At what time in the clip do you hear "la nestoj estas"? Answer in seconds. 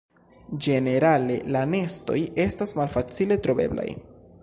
1.57-2.75